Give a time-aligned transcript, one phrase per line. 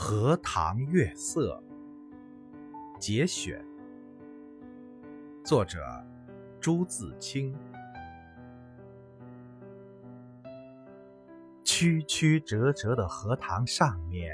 [0.00, 1.60] 荷塘月色
[3.00, 3.60] 节选，
[5.44, 5.80] 作者
[6.60, 7.52] 朱自清。
[11.64, 14.32] 曲曲折折的荷塘上面，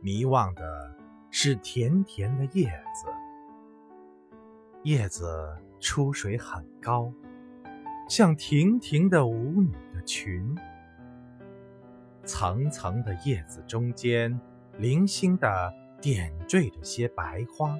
[0.00, 0.96] 迷望的
[1.28, 3.08] 是甜甜的叶子。
[4.84, 5.26] 叶子
[5.80, 7.12] 出水很高，
[8.08, 10.56] 像亭亭的舞女的裙。
[12.24, 14.40] 层层的叶子中间。
[14.80, 17.78] 零星的点缀着些白花，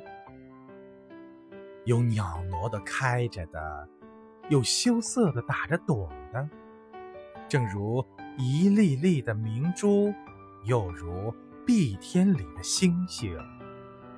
[1.86, 3.88] 有袅娜的开着的，
[4.50, 6.46] 有羞涩的打着朵的，
[7.48, 8.04] 正如
[8.36, 10.12] 一粒粒的明珠，
[10.66, 13.34] 又如碧天里的星星，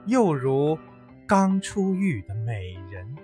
[0.07, 0.77] 又如
[1.25, 3.15] 刚出浴的美人。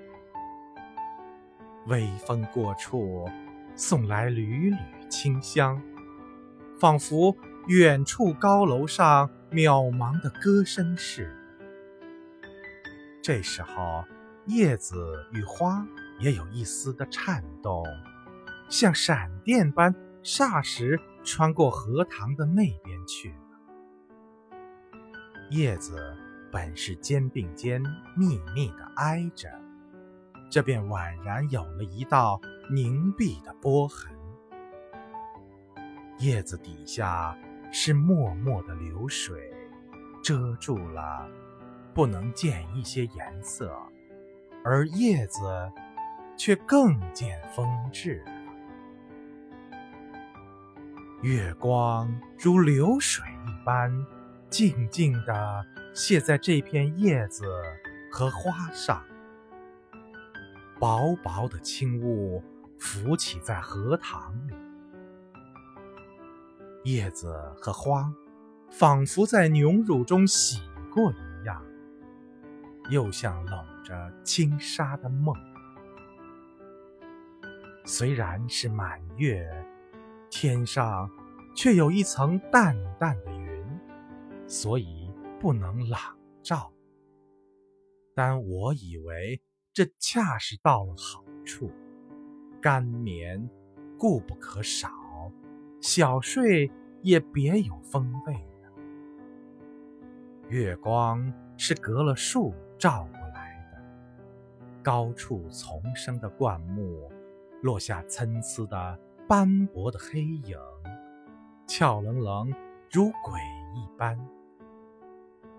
[1.89, 3.29] 微风过处，
[3.75, 4.77] 送来缕缕
[5.11, 5.83] 清香，
[6.79, 9.29] 仿佛远处高楼上。
[9.51, 12.49] 渺茫的歌声似的。
[13.23, 14.05] 这时候，
[14.47, 14.97] 叶子
[15.33, 15.87] 与花
[16.19, 17.83] 也有一丝的颤动，
[18.69, 23.37] 像闪电般，霎时穿过荷塘的那边去了。
[25.51, 26.17] 叶子
[26.53, 27.83] 本是肩并肩
[28.17, 29.49] 密密的挨着，
[30.51, 32.41] 这便宛然有了一道
[32.71, 34.15] 凝碧的波痕。
[36.19, 37.35] 叶子底下。
[37.71, 39.53] 是脉脉的流水，
[40.23, 41.29] 遮住了，
[41.95, 43.73] 不能见一些颜色，
[44.65, 45.41] 而叶子
[46.37, 48.33] 却更见风致了。
[51.23, 52.09] 月光
[52.39, 53.93] 如流水一般，
[54.49, 57.45] 静静地泻在这片叶子
[58.11, 59.05] 和花上，
[60.79, 62.43] 薄薄的轻雾
[62.79, 64.55] 浮起在荷塘里。
[66.89, 68.11] 叶子和花，
[68.71, 71.63] 仿佛在牛乳中洗过一样，
[72.89, 75.35] 又像搂着轻纱的梦。
[77.85, 79.47] 虽然是满月，
[80.31, 81.11] 天上
[81.55, 83.65] 却有一层淡淡的云，
[84.47, 86.01] 所以不能朗
[86.43, 86.73] 照。
[88.15, 89.43] 但我以为
[89.75, 91.71] 这恰是到了好处，
[92.63, 93.47] 干眠
[93.99, 94.91] 固不可少。
[95.81, 96.69] 小睡
[97.03, 98.69] 也别有风味呢。
[100.49, 103.83] 月光是隔了树照过来的，
[104.83, 107.11] 高处丛生的灌木
[107.63, 110.57] 落下参差的斑驳的黑影，
[111.67, 112.53] 俏愣愣
[112.91, 113.41] 如鬼
[113.75, 114.19] 一般。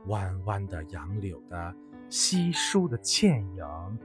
[0.05, 1.75] 弯弯的杨柳的
[2.09, 3.99] 稀疏的倩影，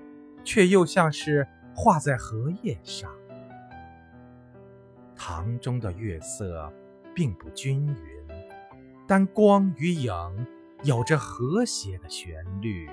[0.44, 3.10] 却又像是画在荷叶上。
[5.16, 6.70] 塘中的月色
[7.14, 7.96] 并不均匀，
[9.06, 10.12] 但光与影
[10.82, 12.90] 有着和谐的旋律，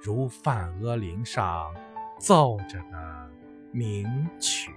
[0.00, 1.74] 如梵阿林上
[2.18, 3.30] 奏着的
[3.72, 4.72] 名曲。